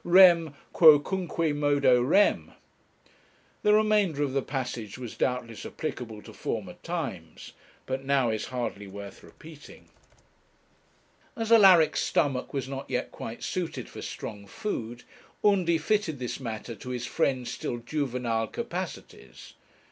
[0.03, 2.53] Rem..., quocunque modo rem!
[3.61, 7.53] The remainder of the passage was doubtless applicable to former times,
[7.85, 9.89] but now is hardly worth repeating.
[11.35, 15.03] As Alaric's stomach was not yet quite suited for strong food,
[15.43, 19.53] Undy fitted this matter to his friend's still juvenile capacities.